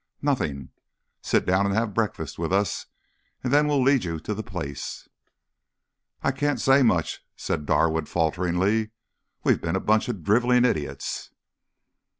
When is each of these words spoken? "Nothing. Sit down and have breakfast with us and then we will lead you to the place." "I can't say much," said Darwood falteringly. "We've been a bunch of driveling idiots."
"Nothing. 0.23 0.71
Sit 1.21 1.45
down 1.45 1.67
and 1.67 1.75
have 1.75 1.93
breakfast 1.93 2.39
with 2.39 2.51
us 2.51 2.87
and 3.43 3.53
then 3.53 3.67
we 3.67 3.69
will 3.75 3.83
lead 3.83 4.03
you 4.03 4.19
to 4.21 4.33
the 4.33 4.41
place." 4.41 5.07
"I 6.23 6.31
can't 6.31 6.59
say 6.59 6.81
much," 6.81 7.23
said 7.35 7.67
Darwood 7.67 8.09
falteringly. 8.09 8.89
"We've 9.43 9.61
been 9.61 9.75
a 9.75 9.79
bunch 9.79 10.09
of 10.09 10.23
driveling 10.23 10.65
idiots." 10.65 11.29